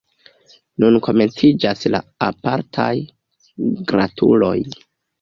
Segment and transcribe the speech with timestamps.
[0.83, 2.01] Nun komenciĝas la
[2.31, 2.91] apartaj
[3.95, 4.55] gratuloj.